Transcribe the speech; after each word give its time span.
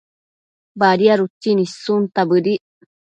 Badiad 0.79 1.23
utsin 1.25 1.61
issunta 1.65 2.21
bëdic 2.29 2.63